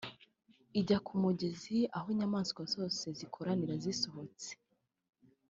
ijya 0.79 0.97
ku 1.05 1.13
mugezi 1.23 1.77
aho 1.97 2.07
inyamaswa 2.13 2.61
zose 2.73 3.03
zikoranira 3.17 3.73
zishotse 3.83 4.49